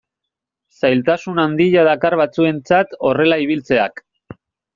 Zailtasun 0.79 1.41
handia 1.43 1.83
dakar 1.89 2.17
batzuentzat 2.23 2.97
horrela 3.11 3.39
ibiltzeak. 3.45 4.05